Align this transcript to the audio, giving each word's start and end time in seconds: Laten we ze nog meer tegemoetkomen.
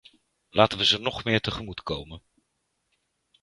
Laten 0.49 0.77
we 0.77 0.85
ze 0.85 0.99
nog 0.99 1.23
meer 1.23 1.41
tegemoetkomen. 1.41 2.21